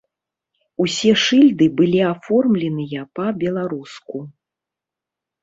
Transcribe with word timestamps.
Усе 0.85 1.11
шыльды 1.23 1.67
былі 1.81 2.01
аформленыя 2.13 3.01
па-беларуску. 3.21 4.17